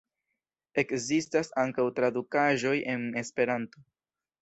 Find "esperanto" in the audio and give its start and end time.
3.25-3.89